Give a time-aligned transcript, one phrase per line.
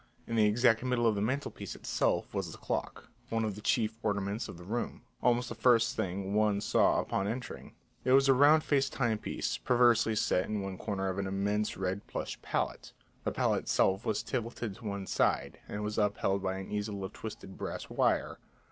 [0.25, 3.99] In the exact middle of the mantelpiece itself was the clock, one of the chief
[4.01, 8.33] ornaments of the room, almost the first thing one saw upon entering; it was a
[8.33, 12.93] round faced timepiece perversely set in one corner of an immense red plush palette;
[13.25, 17.13] the palette itself was tilted to one side, and was upheld by an easel of
[17.13, 18.39] twisted brass wire.